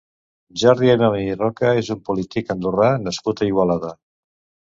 Jordi 0.61 0.87
Aymamí 0.93 1.19
i 1.25 1.35
Roca 1.41 1.73
és 1.81 1.91
un 1.95 2.01
polític 2.09 2.49
andorrà 2.55 2.89
nascut 3.05 3.43
a 3.45 3.51
Igualada. 3.53 3.93